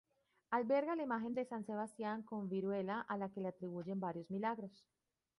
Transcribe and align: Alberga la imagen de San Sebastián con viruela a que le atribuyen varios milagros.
Alberga 0.49 0.95
la 0.95 1.03
imagen 1.03 1.35
de 1.35 1.45
San 1.45 1.63
Sebastián 1.63 2.23
con 2.23 2.49
viruela 2.49 3.05
a 3.07 3.29
que 3.29 3.39
le 3.39 3.49
atribuyen 3.49 3.99
varios 3.99 4.31
milagros. 4.31 4.83